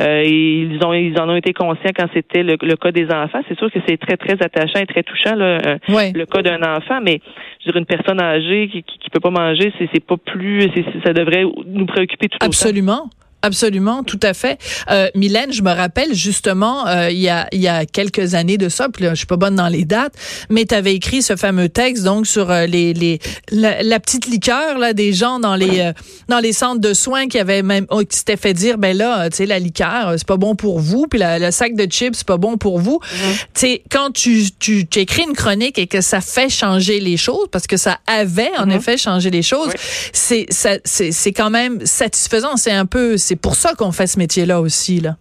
Euh, 0.01 0.23
ils 0.23 0.79
ont 0.83 0.93
ils 0.93 1.19
en 1.19 1.29
ont 1.29 1.35
été 1.35 1.53
conscients 1.53 1.91
quand 1.95 2.07
c'était 2.13 2.43
le, 2.43 2.57
cas 2.57 2.91
des 2.91 3.05
enfants. 3.11 3.41
C'est 3.47 3.57
sûr 3.57 3.71
que 3.71 3.79
c'est 3.87 3.97
très 3.97 4.17
très 4.17 4.33
attachant 4.43 4.79
et 4.79 4.87
très 4.87 5.03
touchant 5.03 5.35
là, 5.35 5.77
le 5.87 6.25
cas 6.25 6.41
d'un 6.41 6.61
enfant, 6.63 6.99
mais 7.03 7.21
je 7.59 7.65
dirais 7.65 7.79
une 7.79 7.85
personne 7.85 8.21
âgée 8.21 8.69
qui 8.69 8.83
qui, 8.83 9.09
peut 9.11 9.19
pas 9.19 9.29
manger, 9.29 9.71
c'est 9.79 10.03
pas 10.03 10.17
plus, 10.17 10.69
ça 11.03 11.13
devrait 11.13 11.43
nous 11.65 11.85
préoccuper 11.85 12.29
tout 12.29 12.37
Absolument. 12.41 13.09
Absolument, 13.43 14.03
tout 14.03 14.19
à 14.23 14.33
fait. 14.33 14.59
Euh, 14.89 15.09
Mylène, 15.13 15.53
je 15.53 15.61
me 15.61 15.71
rappelle 15.71 16.13
justement, 16.15 16.87
euh, 16.87 17.11
il, 17.11 17.19
y 17.19 17.29
a, 17.29 17.47
il 17.51 17.59
y 17.59 17.67
a 17.67 17.85
quelques 17.85 18.33
années 18.33 18.57
de 18.57 18.67
ça, 18.67 18.89
puis 18.89 19.03
là, 19.03 19.11
je 19.11 19.17
suis 19.17 19.27
pas 19.27 19.37
bonne 19.37 19.55
dans 19.55 19.67
les 19.67 19.85
dates, 19.85 20.13
mais 20.49 20.65
tu 20.65 20.73
avais 20.73 20.95
écrit 20.95 21.21
ce 21.21 21.35
fameux 21.35 21.69
texte 21.69 22.03
donc 22.03 22.25
sur 22.25 22.49
euh, 22.49 22.65
les, 22.65 22.93
les 22.93 23.19
la, 23.51 23.99
petite 23.99 24.27
liqueur 24.27 24.77
là 24.79 24.93
des 24.93 25.13
gens 25.13 25.39
dans 25.39 25.55
les 25.55 25.79
euh, 25.81 25.93
dans 26.27 26.39
les 26.39 26.53
centres 26.53 26.81
de 26.81 26.93
soins 26.93 27.27
qui 27.27 27.37
avaient 27.37 27.61
même 27.61 27.85
oh, 27.89 28.01
qui 28.03 28.17
s'étaient 28.17 28.37
fait 28.37 28.53
dire 28.53 28.77
ben 28.77 28.97
là, 28.97 29.29
tu 29.29 29.37
sais 29.37 29.45
la 29.45 29.59
liqueur, 29.59 30.13
c'est 30.17 30.27
pas 30.27 30.37
bon 30.37 30.55
pour 30.55 30.79
vous, 30.79 31.05
puis 31.07 31.19
le 31.21 31.51
sac 31.51 31.75
de 31.75 31.85
chips 31.85 32.15
c'est 32.15 32.27
pas 32.27 32.37
bon 32.37 32.57
pour 32.57 32.79
vous. 32.79 32.99
Mm-hmm. 33.03 33.37
Tu 33.37 33.47
sais 33.53 33.83
quand 33.91 34.11
tu, 34.11 34.45
tu, 34.57 34.87
tu 34.87 34.99
écris 34.99 35.23
une 35.27 35.35
chronique 35.35 35.77
et 35.77 35.87
que 35.87 36.01
ça 36.01 36.21
fait 36.21 36.49
changer 36.49 36.99
les 36.99 37.17
choses 37.17 37.47
parce 37.51 37.67
que 37.67 37.77
ça 37.77 37.99
avait 38.07 38.51
en 38.57 38.65
mm-hmm. 38.65 38.77
effet 38.77 38.97
changé 38.97 39.29
les 39.29 39.43
choses, 39.43 39.71
c'est 40.11 40.47
c'est 40.49 40.81
c'est 40.85 41.33
quand 41.33 41.49
même 41.49 41.85
satisfaisant, 41.85 42.57
c'est 42.57 42.71
un 42.71 42.85
peu 42.85 43.17
c'est 43.27 43.41
pour 43.41 43.55
ça 43.55 43.75
qu'on 43.75 43.91
fait 43.91 44.07
ce 44.07 44.17
métier-là 44.19 44.61
aussi, 44.61 45.01
là. 45.01 45.15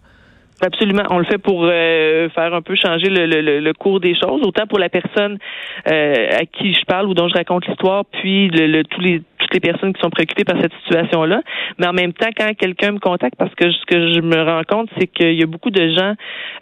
Absolument. 0.61 1.03
On 1.11 1.19
le 1.19 1.25
fait 1.25 1.37
pour 1.37 1.65
euh, 1.65 2.29
faire 2.29 2.53
un 2.53 2.63
peu 2.63 2.75
changer 2.75 3.09
le, 3.09 3.27
le, 3.27 3.59
le, 3.59 3.73
cours 3.73 3.99
des 3.99 4.15
choses, 4.15 4.41
autant 4.43 4.65
pour 4.65 4.79
la 4.79 4.89
personne 4.89 5.37
euh, 5.87 6.29
à 6.31 6.45
qui 6.45 6.73
je 6.73 6.83
parle 6.85 7.07
ou 7.07 7.13
dont 7.13 7.27
je 7.27 7.35
raconte 7.35 7.67
l'histoire, 7.67 8.05
puis 8.05 8.47
le, 8.47 8.81
tous 8.83 9.01
les 9.01 9.21
toutes 9.37 9.53
les 9.53 9.59
personnes 9.59 9.93
qui 9.93 10.01
sont 10.01 10.09
préoccupées 10.09 10.43
par 10.43 10.59
cette 10.59 10.73
situation-là. 10.83 11.41
Mais 11.77 11.87
en 11.87 11.93
même 11.93 12.11
temps, 12.11 12.29
quand 12.35 12.51
quelqu'un 12.57 12.93
me 12.93 12.99
contacte, 12.99 13.35
parce 13.37 13.53
que 13.55 13.71
ce 13.71 13.85
que 13.85 14.13
je 14.13 14.21
me 14.21 14.41
rends 14.41 14.63
compte, 14.67 14.89
c'est 14.97 15.07
qu'il 15.07 15.35
y 15.35 15.43
a 15.43 15.45
beaucoup 15.45 15.69
de 15.69 15.89
gens 15.95 16.15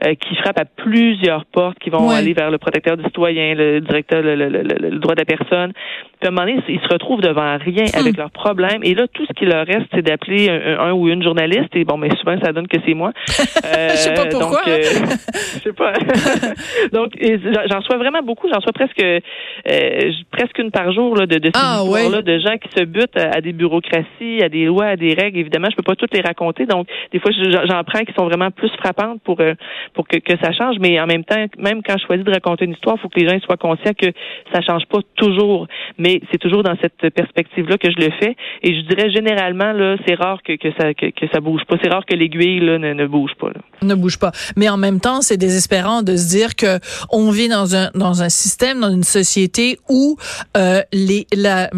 euh, 0.05 0.13
qui 0.15 0.35
frappent 0.35 0.59
à 0.59 0.65
plusieurs 0.65 1.45
portes, 1.45 1.79
qui 1.79 1.89
vont 1.89 2.09
aller 2.09 2.33
vers 2.33 2.51
le 2.51 2.57
protecteur 2.57 2.97
du 2.97 3.03
citoyen, 3.05 3.55
le 3.55 3.79
directeur, 3.81 4.21
le, 4.21 4.35
le, 4.35 4.49
le, 4.49 4.99
droit 4.99 5.15
de 5.15 5.21
la 5.21 5.25
personne, 5.25 5.73
Puis 6.25 6.29
à 6.29 6.41
un 6.41 6.41
moment 6.41 6.51
donné, 6.51 6.63
ils 6.69 6.79
se 6.79 6.91
retrouvent 6.91 7.21
devant 7.21 7.55
rien 7.59 7.85
avec 7.93 8.15
hmm. 8.15 8.17
leurs 8.17 8.31
problèmes. 8.31 8.81
Et 8.81 8.95
là, 8.95 9.05
tout 9.07 9.23
ce 9.27 9.33
qui 9.33 9.45
leur 9.45 9.63
reste, 9.67 9.85
c'est 9.93 10.01
d'appeler 10.01 10.49
un, 10.49 10.91
ou 10.91 11.07
une 11.07 11.21
journaliste. 11.21 11.69
Et 11.75 11.83
bon, 11.83 11.97
mais 11.97 12.09
souvent, 12.17 12.35
ça 12.43 12.51
donne 12.51 12.67
que 12.67 12.77
c'est 12.83 12.95
moi. 12.95 13.11
Euh, 13.63 13.89
je 13.91 13.95
sais 13.95 14.13
pas 14.15 14.25
pourquoi. 14.25 14.61
Donc, 14.61 14.67
euh, 14.67 14.81
je 14.81 15.59
sais 15.59 15.73
pas. 15.73 15.93
donc, 16.93 17.13
j'en 17.69 17.77
reçois 17.77 17.97
vraiment 17.97 18.23
beaucoup. 18.23 18.47
J'en 18.49 18.57
reçois 18.57 18.73
presque 18.73 19.03
euh, 19.03 19.19
presque 20.31 20.57
une 20.57 20.71
par 20.71 20.91
jour 20.93 21.15
là, 21.15 21.27
de, 21.27 21.37
de 21.37 21.51
ces 21.53 21.61
ah, 21.61 21.81
histoires-là, 21.83 22.23
de 22.23 22.39
gens 22.39 22.57
qui 22.57 22.69
se 22.75 22.85
butent 22.85 23.17
à, 23.17 23.39
des 23.41 23.53
bureaucraties, 23.53 24.41
à 24.41 24.49
des 24.49 24.65
lois, 24.65 24.85
à 24.85 24.95
des 24.95 25.13
règles. 25.13 25.37
Évidemment, 25.37 25.67
je 25.69 25.75
peux 25.75 25.83
pas 25.83 25.95
toutes 25.95 26.15
les 26.15 26.21
raconter. 26.21 26.65
Donc, 26.65 26.87
des 27.11 27.19
fois, 27.19 27.29
j'en 27.33 27.83
prends 27.83 28.03
qui 28.03 28.13
sont 28.17 28.25
vraiment 28.25 28.49
plus 28.49 28.71
frappantes 28.79 29.21
pour 29.21 29.37
pour 29.93 30.07
que, 30.07 30.17
que 30.17 30.33
ça 30.41 30.51
change. 30.53 30.77
Mais 30.79 30.99
en 30.99 31.05
même 31.05 31.23
temps, 31.23 31.45
même 31.59 31.83
quand 31.83 31.99
je 31.99 32.05
choisis 32.07 32.25
de 32.25 32.31
raconter 32.31 32.65
une 32.65 32.71
histoire, 32.71 32.95
il 32.97 33.01
faut 33.01 33.09
que 33.09 33.19
les 33.19 33.29
gens 33.29 33.39
soient 33.41 33.57
conscients 33.57 33.93
que 33.93 34.07
ça 34.51 34.61
change 34.61 34.87
pas 34.87 35.01
toujours. 35.17 35.67
Mais 35.99 36.14
c'est 36.31 36.37
toujours 36.37 36.63
dans 36.63 36.75
cette 36.81 37.13
perspective-là 37.13 37.77
que 37.77 37.89
je 37.91 37.97
le 37.97 38.11
fais. 38.19 38.35
Et 38.63 38.75
je 38.75 38.81
dirais 38.87 39.09
généralement, 39.11 39.71
là, 39.73 39.97
c'est 40.07 40.15
rare 40.15 40.41
que, 40.43 40.53
que 40.53 40.69
ça 40.79 40.93
que, 40.93 41.27
ça 41.31 41.39
bouge 41.39 41.61
pas. 41.67 41.77
C'est 41.81 41.89
rare 41.89 42.05
que 42.05 42.15
l'aiguille 42.15 42.59
là, 42.59 42.77
ne, 42.77 42.93
ne 42.93 43.07
bouge 43.07 43.33
pas. 43.39 43.49
Ne 43.81 43.95
bouge 43.95 44.19
pas. 44.19 44.31
Mais 44.55 44.69
en 44.69 44.77
même 44.77 44.99
temps, 44.99 45.21
c'est 45.21 45.37
désespérant 45.37 46.01
de 46.01 46.15
se 46.15 46.29
dire 46.29 46.55
que 46.55 46.79
on 47.11 47.31
vit 47.31 47.49
dans 47.49 47.75
un 47.75 47.89
dans 47.95 48.21
un 48.23 48.29
système, 48.29 48.79
dans 48.81 48.91
une 48.91 49.03
société 49.03 49.77
où 49.89 50.17
euh, 50.57 50.81
les 50.91 51.27
la 51.35 51.69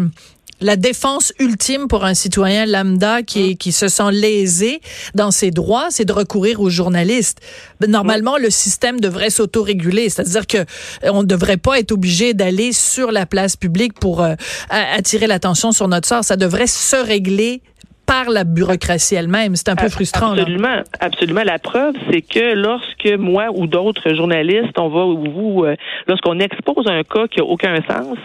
la 0.60 0.76
défense 0.76 1.32
ultime 1.38 1.88
pour 1.88 2.04
un 2.04 2.14
citoyen 2.14 2.66
lambda 2.66 3.22
qui, 3.22 3.56
qui 3.56 3.72
se 3.72 3.88
sent 3.88 4.10
lésé 4.12 4.80
dans 5.14 5.30
ses 5.30 5.50
droits, 5.50 5.88
c'est 5.90 6.04
de 6.04 6.12
recourir 6.12 6.60
aux 6.60 6.70
journalistes. 6.70 7.40
Normalement, 7.86 8.38
le 8.38 8.50
système 8.50 9.00
devrait 9.00 9.30
s'autoréguler, 9.30 10.08
c'est-à-dire 10.10 10.46
que 10.46 10.58
euh, 10.58 10.64
on 11.12 11.22
ne 11.22 11.26
devrait 11.28 11.56
pas 11.56 11.78
être 11.78 11.92
obligé 11.92 12.34
d'aller 12.34 12.72
sur 12.72 13.12
la 13.12 13.26
place 13.26 13.56
publique 13.56 13.94
pour 13.94 14.22
euh, 14.22 14.34
attirer 14.68 15.26
l'attention 15.26 15.72
sur 15.72 15.88
notre 15.88 16.08
sort. 16.08 16.24
Ça 16.24 16.36
devrait 16.36 16.66
se 16.66 16.96
régler 16.96 17.62
par 18.08 18.30
la 18.30 18.44
bureaucratie 18.44 19.14
elle-même. 19.14 19.54
C'est 19.54 19.68
un 19.68 19.76
peu 19.76 19.90
frustrant. 19.90 20.32
Absolument, 20.32 20.82
absolument. 20.98 21.42
La 21.44 21.58
preuve, 21.58 21.94
c'est 22.10 22.22
que 22.22 22.54
lorsque 22.54 23.10
moi 23.18 23.48
ou 23.54 23.66
d'autres 23.66 24.14
journalistes, 24.14 24.78
on 24.78 24.88
va 24.88 25.04
ou 25.04 25.30
vous, 25.30 25.64
euh, 25.64 25.76
lorsqu'on 26.06 26.40
expose 26.40 26.86
un 26.88 27.02
cas 27.02 27.28
qui 27.28 27.40
a 27.40 27.44
aucun 27.44 27.76
sens 27.82 28.16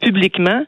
publiquement, 0.00 0.64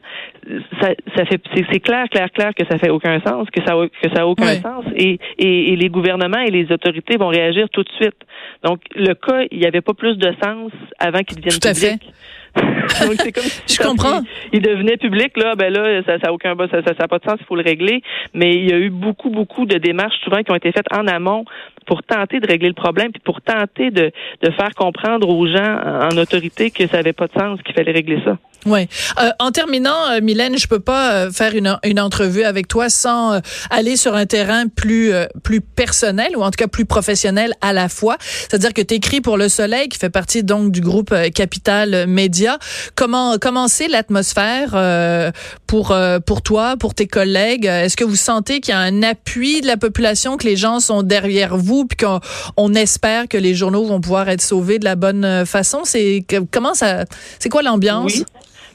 ça, 0.79 0.89
ça 1.15 1.25
fait 1.25 1.41
c'est 1.53 1.79
clair, 1.81 2.07
clair, 2.09 2.31
clair 2.31 2.51
que 2.55 2.65
ça 2.65 2.77
fait 2.77 2.89
aucun 2.89 3.19
sens, 3.21 3.47
que 3.49 3.61
ça 3.63 3.73
que 4.01 4.09
ça 4.15 4.21
a 4.21 4.25
aucun 4.25 4.55
sens, 4.61 4.85
et, 4.95 5.19
et, 5.37 5.75
les 5.75 5.89
gouvernements 5.89 6.39
et 6.39 6.51
les 6.51 6.71
autorités 6.71 7.17
vont 7.17 7.27
réagir 7.27 7.69
tout 7.69 7.83
de 7.83 7.91
suite. 7.99 8.15
Donc 8.63 8.81
le 8.95 9.13
cas, 9.13 9.45
il 9.51 9.59
n'y 9.59 9.65
avait 9.65 9.81
pas 9.81 9.93
plus 9.93 10.17
de 10.17 10.33
sens 10.43 10.71
avant 10.97 11.23
qu'il 11.23 11.37
devienne 11.37 11.59
tout 11.59 11.67
public. 11.67 11.85
À 11.85 11.97
fait. 11.97 11.99
Donc, 12.55 13.15
c'est 13.19 13.31
comme 13.31 13.43
si 13.43 13.75
je 13.75 13.81
comprends. 13.81 14.21
Il, 14.51 14.61
devenait 14.61 14.97
public, 14.97 15.37
là, 15.37 15.55
ben 15.55 15.71
là, 15.71 16.01
ça 16.05 16.17
n'a 16.17 16.33
aucun 16.33 16.55
ça, 16.57 16.83
ça, 16.85 16.93
ça 16.99 17.07
pas 17.07 17.19
de 17.19 17.23
sens, 17.23 17.37
il 17.39 17.45
faut 17.45 17.55
le 17.55 17.63
régler. 17.63 18.01
Mais 18.33 18.51
il 18.51 18.69
y 18.69 18.73
a 18.73 18.77
eu 18.77 18.89
beaucoup, 18.89 19.29
beaucoup 19.29 19.65
de 19.65 19.77
démarches 19.77 20.19
souvent 20.23 20.43
qui 20.43 20.51
ont 20.51 20.55
été 20.55 20.71
faites 20.71 20.91
en 20.93 21.07
amont 21.07 21.45
pour 21.91 22.03
tenter 22.03 22.39
de 22.39 22.47
régler 22.47 22.69
le 22.69 22.73
problème, 22.73 23.11
puis 23.11 23.21
pour 23.25 23.41
tenter 23.41 23.91
de, 23.91 24.13
de 24.41 24.51
faire 24.51 24.73
comprendre 24.77 25.27
aux 25.27 25.45
gens 25.45 25.77
en 26.09 26.17
autorité 26.17 26.71
que 26.71 26.87
ça 26.87 26.97
n'avait 26.97 27.11
pas 27.11 27.27
de 27.27 27.33
sens, 27.33 27.59
qu'il 27.65 27.75
fallait 27.75 27.91
régler 27.91 28.17
ça. 28.23 28.37
Ouais. 28.65 28.87
Euh, 29.19 29.31
en 29.39 29.49
terminant, 29.51 30.11
euh, 30.11 30.21
Mylène, 30.21 30.55
je 30.57 30.67
peux 30.67 30.79
pas 30.79 31.13
euh, 31.13 31.31
faire 31.31 31.55
une, 31.55 31.75
une 31.83 31.99
entrevue 31.99 32.43
avec 32.43 32.67
toi 32.67 32.89
sans 32.89 33.33
euh, 33.33 33.39
aller 33.71 33.95
sur 33.97 34.13
un 34.15 34.27
terrain 34.27 34.67
plus 34.67 35.11
plus 35.43 35.61
personnel 35.61 36.37
ou 36.37 36.43
en 36.43 36.51
tout 36.51 36.59
cas 36.59 36.67
plus 36.67 36.85
professionnel 36.85 37.53
à 37.59 37.73
la 37.73 37.89
fois. 37.89 38.17
C'est-à-dire 38.21 38.73
que 38.73 38.83
tu 38.83 38.93
écris 38.93 39.19
pour 39.19 39.35
Le 39.35 39.49
Soleil, 39.49 39.89
qui 39.89 39.97
fait 39.97 40.11
partie 40.11 40.43
donc 40.43 40.71
du 40.71 40.79
groupe 40.79 41.13
Capital 41.33 42.05
Média. 42.07 42.57
Comment 42.95 43.67
c'est 43.67 43.87
l'atmosphère 43.87 45.31
pour 45.65 45.95
pour 46.27 46.41
toi, 46.43 46.75
pour 46.79 46.93
tes 46.93 47.07
collègues? 47.07 47.65
Est-ce 47.65 47.97
que 47.97 48.03
vous 48.03 48.15
sentez 48.15 48.59
qu'il 48.61 48.73
y 48.75 48.77
a 48.77 48.79
un 48.79 49.01
appui 49.01 49.61
de 49.61 49.67
la 49.67 49.77
population, 49.77 50.37
que 50.37 50.45
les 50.45 50.55
gens 50.55 50.79
sont 50.79 51.01
derrière 51.01 51.57
vous, 51.57 51.80
puis 51.85 51.97
qu'on 51.97 52.19
on 52.57 52.73
espère 52.73 53.27
que 53.27 53.37
les 53.37 53.55
journaux 53.55 53.85
vont 53.85 54.01
pouvoir 54.01 54.29
être 54.29 54.41
sauvés 54.41 54.79
de 54.79 54.85
la 54.85 54.95
bonne 54.95 55.45
façon. 55.45 55.81
C'est 55.83 56.25
comment 56.51 56.73
ça 56.73 57.05
C'est 57.39 57.49
quoi 57.49 57.61
l'ambiance? 57.61 58.23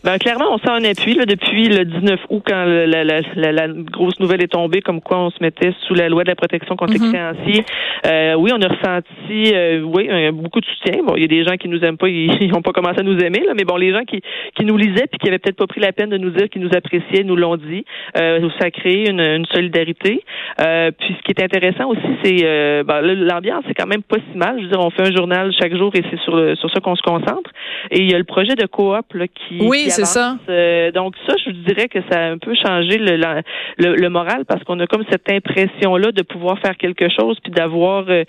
Ben, 0.06 0.18
clairement, 0.18 0.52
on 0.52 0.58
sent 0.58 0.70
un 0.70 0.84
appui 0.84 1.14
là, 1.14 1.26
depuis 1.26 1.68
le 1.68 1.84
19 1.84 2.20
août, 2.30 2.42
quand 2.46 2.64
la, 2.64 3.02
la, 3.02 3.20
la, 3.34 3.68
grosse 3.68 4.20
nouvelle 4.20 4.40
est 4.40 4.52
tombée, 4.52 4.80
comme 4.80 5.00
quoi 5.00 5.18
on 5.18 5.30
se 5.30 5.38
mettait 5.40 5.72
sous 5.88 5.94
la 5.94 6.08
loi 6.08 6.22
de 6.22 6.28
la 6.28 6.36
protection 6.36 6.76
contre 6.76 6.92
les 6.92 7.00
mhm. 7.00 7.12
créanciers. 7.12 7.64
Euh, 8.06 8.34
oui, 8.34 8.52
on 8.54 8.62
a 8.62 8.68
ressenti 8.68 9.52
euh, 9.52 9.80
oui, 9.82 10.08
beaucoup 10.30 10.60
de 10.60 10.66
soutien. 10.66 11.02
Bon, 11.04 11.14
il 11.16 11.22
y 11.22 11.24
a 11.24 11.28
des 11.28 11.42
gens 11.42 11.56
qui 11.56 11.68
nous 11.68 11.80
aiment 11.80 11.96
pas, 11.96 12.08
ils 12.08 12.48
n'ont 12.52 12.62
pas 12.62 12.70
commencé 12.70 13.00
à 13.00 13.02
nous 13.02 13.18
aimer, 13.18 13.42
là, 13.44 13.54
mais 13.56 13.64
bon, 13.64 13.76
les 13.76 13.92
gens 13.92 14.04
qui, 14.04 14.22
qui 14.54 14.64
nous 14.64 14.76
lisaient 14.76 15.08
puis 15.10 15.18
qui 15.18 15.26
avaient 15.26 15.40
peut-être 15.40 15.56
pas 15.56 15.66
pris 15.66 15.80
la 15.80 15.92
peine 15.92 16.10
de 16.10 16.18
nous 16.18 16.30
dire 16.30 16.48
qu'ils 16.50 16.62
nous 16.62 16.70
appréciaient, 16.72 17.24
nous 17.24 17.34
l'ont 17.34 17.56
dit. 17.56 17.84
Euh, 18.16 18.48
ça 18.60 18.66
a 18.66 18.70
créé 18.70 19.10
une, 19.10 19.20
une 19.20 19.46
solidarité. 19.46 20.22
Euh, 20.60 20.92
puis 20.96 21.16
ce 21.18 21.22
qui 21.22 21.32
est 21.32 21.42
intéressant 21.44 21.88
aussi, 21.88 22.00
c'est 22.22 22.38
euh, 22.44 22.84
ben, 22.84 23.00
l'ambiance, 23.02 23.64
c'est 23.66 23.74
quand 23.74 23.88
même 23.88 24.04
pas 24.04 24.18
si 24.30 24.38
mal. 24.38 24.56
Je 24.58 24.64
veux 24.64 24.70
dire, 24.70 24.80
on 24.80 24.90
fait 24.90 25.02
un 25.02 25.14
journal 25.14 25.52
chaque 25.60 25.76
jour 25.76 25.90
et 25.94 26.02
c'est 26.10 26.20
sur, 26.20 26.56
sur 26.56 26.70
ça 26.70 26.80
qu'on 26.80 26.94
se 26.94 27.02
concentre. 27.02 27.50
Et 27.90 28.02
il 28.02 28.10
y 28.10 28.14
a 28.14 28.18
le 28.18 28.24
projet 28.24 28.54
de 28.54 28.66
coop 28.66 29.12
là, 29.14 29.26
qui, 29.26 29.58
oui, 29.60 29.90
c'est 29.96 30.04
ça. 30.04 30.36
Euh, 30.48 30.90
donc 30.92 31.14
ça, 31.26 31.34
je 31.44 31.50
dirais 31.50 31.88
que 31.88 31.98
ça 32.10 32.18
a 32.18 32.30
un 32.30 32.38
peu 32.38 32.54
changé 32.54 32.98
le, 32.98 33.16
le, 33.78 34.08
moral 34.08 34.44
parce 34.44 34.62
qu'on 34.64 34.78
a 34.80 34.86
comme 34.86 35.04
cette 35.10 35.30
impression-là 35.30 36.12
de 36.12 36.22
pouvoir 36.22 36.58
faire 36.58 36.76
quelque 36.76 37.08
chose 37.08 37.38
puis 37.42 37.52
d'avoir 37.52 38.04
euh, 38.08 38.24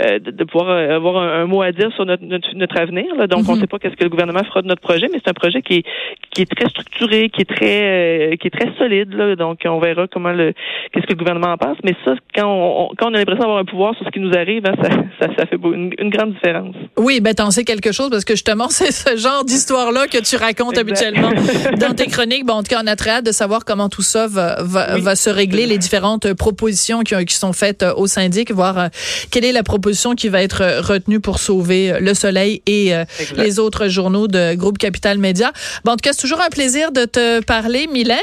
euh, 0.00 0.18
de, 0.18 0.44
pouvoir 0.44 0.70
avoir 0.70 1.16
un, 1.22 1.46
mot 1.46 1.62
à 1.62 1.72
dire 1.72 1.92
sur 1.94 2.06
notre, 2.06 2.24
notre, 2.24 2.80
avenir. 2.80 3.14
Là. 3.16 3.26
Donc 3.26 3.40
on 3.48 3.52
ne 3.52 3.56
mhm. 3.56 3.60
sait 3.60 3.66
pas 3.66 3.78
qu'est-ce 3.78 3.96
que 3.96 4.04
le 4.04 4.10
gouvernement 4.10 4.44
fera 4.44 4.62
de 4.62 4.68
notre 4.68 4.82
projet, 4.82 5.08
mais 5.12 5.20
c'est 5.22 5.30
un 5.30 5.34
projet 5.34 5.62
qui 5.62 5.78
est 5.78 5.84
qui 6.30 6.42
est 6.42 6.50
très 6.50 6.68
structuré, 6.68 7.28
qui 7.28 7.42
est 7.42 7.56
très 7.56 8.36
qui 8.38 8.48
est 8.48 8.50
très 8.50 8.72
solide. 8.78 9.12
Là. 9.14 9.36
Donc 9.36 9.60
on 9.64 9.78
verra 9.78 10.06
comment 10.08 10.32
le 10.32 10.52
qu'est-ce 10.92 11.06
que 11.06 11.12
le 11.12 11.18
gouvernement 11.18 11.52
en 11.52 11.58
pense. 11.58 11.78
Mais 11.84 11.94
ça, 12.04 12.14
quand 12.34 12.46
on, 12.46 12.90
quand 12.96 13.10
on 13.10 13.14
a 13.14 13.18
l'impression 13.18 13.42
d'avoir 13.42 13.58
un 13.58 13.64
pouvoir 13.64 13.94
sur 13.96 14.06
ce 14.06 14.10
qui 14.10 14.20
nous 14.20 14.34
arrive, 14.34 14.64
hein, 14.66 14.74
ça, 15.20 15.26
ça, 15.38 15.46
fait 15.46 15.56
une, 15.62 16.10
grande 16.10 16.34
différence. 16.34 16.74
Oui, 16.96 17.20
ben 17.20 17.34
t'en 17.34 17.50
sais 17.50 17.64
quelque 17.64 17.92
chose 17.92 18.10
parce 18.10 18.24
que 18.24 18.34
justement 18.34 18.68
c'est 18.70 18.92
ce 18.92 19.16
genre 19.16 19.44
d'histoire-là 19.44 20.06
que 20.06 20.18
tu 20.18 20.36
racontes 20.36 20.78
habituellement 20.78 21.01
dans 21.78 21.94
tes 21.94 22.06
chroniques. 22.06 22.46
Bon, 22.46 22.54
en 22.54 22.62
tout 22.62 22.68
cas, 22.68 22.80
on 22.82 22.86
a 22.86 22.96
très 22.96 23.10
hâte 23.10 23.26
de 23.26 23.32
savoir 23.32 23.64
comment 23.64 23.88
tout 23.88 24.02
ça 24.02 24.26
va, 24.26 24.62
va, 24.62 24.98
va 24.98 25.16
se 25.16 25.30
régler, 25.30 25.66
les 25.66 25.78
différentes 25.78 26.32
propositions 26.34 27.00
qui, 27.00 27.14
qui 27.24 27.34
sont 27.34 27.52
faites 27.52 27.82
euh, 27.82 27.94
au 27.96 28.06
syndic, 28.06 28.52
voir 28.52 28.78
euh, 28.78 28.88
quelle 29.30 29.44
est 29.44 29.52
la 29.52 29.62
proposition 29.62 30.14
qui 30.14 30.28
va 30.28 30.42
être 30.42 30.80
retenue 30.80 31.20
pour 31.20 31.38
sauver 31.38 31.98
Le 32.00 32.14
Soleil 32.14 32.62
et 32.66 32.94
euh, 32.94 33.04
les 33.36 33.58
autres 33.58 33.88
journaux 33.88 34.28
de 34.28 34.54
Groupe 34.54 34.78
Capital 34.78 35.18
Média. 35.18 35.52
Bon, 35.84 35.92
en 35.92 35.96
tout 35.96 36.02
cas, 36.02 36.12
c'est 36.12 36.20
toujours 36.20 36.40
un 36.40 36.50
plaisir 36.50 36.92
de 36.92 37.04
te 37.04 37.42
parler, 37.42 37.88
Mylène, 37.92 38.18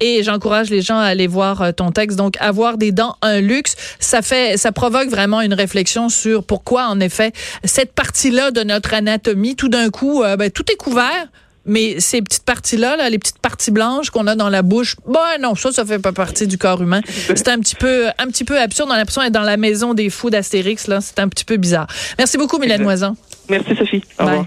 et 0.00 0.22
j'encourage 0.22 0.70
les 0.70 0.82
gens 0.82 0.98
à 0.98 1.04
aller 1.04 1.26
voir 1.26 1.74
ton 1.74 1.90
texte. 1.90 2.16
Donc, 2.16 2.36
avoir 2.40 2.78
des 2.78 2.92
dents, 2.92 3.16
un 3.22 3.40
luxe, 3.40 3.74
ça 3.98 4.22
fait, 4.22 4.56
ça 4.56 4.72
provoque 4.72 5.08
vraiment 5.08 5.40
une 5.40 5.54
réflexion 5.54 6.08
sur 6.08 6.44
pourquoi, 6.44 6.86
en 6.86 7.00
effet, 7.00 7.32
cette 7.64 7.92
partie-là 7.92 8.50
de 8.50 8.62
notre 8.62 8.94
anatomie, 8.94 9.56
tout 9.56 9.68
d'un 9.68 9.90
coup, 9.90 10.22
ben, 10.38 10.50
tout 10.50 10.64
est 10.70 10.76
couvert 10.76 11.26
mais 11.66 12.00
ces 12.00 12.22
petites 12.22 12.44
parties-là, 12.44 12.96
là, 12.96 13.10
les 13.10 13.18
petites 13.18 13.38
parties 13.38 13.70
blanches 13.70 14.10
qu'on 14.10 14.26
a 14.26 14.34
dans 14.34 14.48
la 14.48 14.62
bouche, 14.62 14.96
ben 15.06 15.20
non, 15.40 15.54
ça, 15.54 15.72
ça 15.72 15.84
fait 15.84 15.98
pas 15.98 16.12
partie 16.12 16.46
du 16.46 16.58
corps 16.58 16.82
humain. 16.82 17.00
C'est 17.34 17.48
un 17.48 17.58
petit 17.58 17.76
peu, 17.76 18.08
un 18.18 18.26
petit 18.28 18.44
peu 18.44 18.58
absurde. 18.58 18.88
On 18.90 18.94
a 18.94 18.96
l'impression 18.96 19.22
d'être 19.22 19.32
dans 19.32 19.42
la 19.42 19.56
maison 19.56 19.94
des 19.94 20.10
fous 20.10 20.30
d'Astérix, 20.30 20.86
là. 20.86 21.00
C'est 21.00 21.18
un 21.18 21.28
petit 21.28 21.44
peu 21.44 21.56
bizarre. 21.56 21.86
Merci 22.18 22.38
beaucoup, 22.38 22.58
Mylène 22.58 22.82
Moisan. 22.82 23.16
Merci, 23.48 23.76
Sophie. 23.76 24.02
Au 24.18 24.24
revoir. 24.24 24.44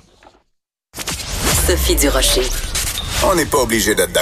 Sophie 1.68 1.96
Durocher. 1.96 2.44
On 3.26 3.36
n'est 3.36 3.46
pas 3.46 3.60
obligé 3.60 3.96
d'être 3.96 4.12
d'accord. 4.12 4.22